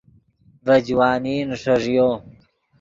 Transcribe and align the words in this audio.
ڤے 0.65 0.77
جوانی 0.87 1.35
نیݰݱیو 1.49 2.09